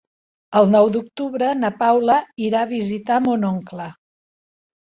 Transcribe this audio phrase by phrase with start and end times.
[0.59, 2.15] El nou d'octubre na Paula
[2.47, 3.87] irà a visitar mon oncle.